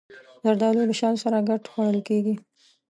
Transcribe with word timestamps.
زردالو 0.45 0.87
له 0.89 0.93
شاتو 0.99 1.21
سره 1.25 1.37
ګډ 1.49 1.61
خوړل 1.71 1.99
کېږي. 2.09 2.35